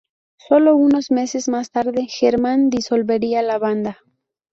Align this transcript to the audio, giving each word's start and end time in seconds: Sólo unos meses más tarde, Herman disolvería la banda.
Sólo 0.49 0.75
unos 0.75 1.11
meses 1.11 1.47
más 1.47 1.69
tarde, 1.69 2.07
Herman 2.21 2.71
disolvería 2.71 3.43
la 3.43 3.59
banda. 3.59 3.99